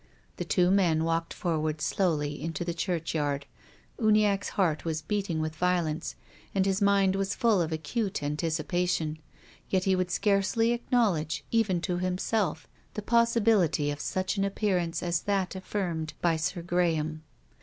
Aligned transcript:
The 0.37 0.45
two 0.45 0.71
men 0.71 1.01
Avalkcd 1.01 1.31
forward 1.31 1.79
slowly 1.79 2.41
into 2.41 2.65
the 2.65 2.73
churchyard. 2.73 3.45
Uniacke's 3.99 4.49
heart 4.57 4.83
was 4.83 5.03
beating 5.03 5.39
with 5.41 5.53
violence 5.55 6.15
and 6.55 6.65
his 6.65 6.81
mind 6.81 7.15
was 7.15 7.35
full 7.35 7.61
of 7.61 7.71
acute 7.71 8.13
anticipa 8.23 8.89
tion. 8.89 9.19
Yet 9.69 9.83
he 9.83 9.95
would 9.95 10.09
scarcely 10.09 10.71
acknowledge 10.71 11.43
even 11.51 11.81
to 11.81 11.99
himself 11.99 12.67
the 12.95 13.03
possibility 13.03 13.91
of 13.91 13.99
such 13.99 14.37
an 14.37 14.43
appearance 14.43 15.03
as 15.03 15.21
that 15.29 15.55
affirmed 15.55 16.15
by 16.19 16.35
Sir 16.35 16.63
Graham. 16.63 17.21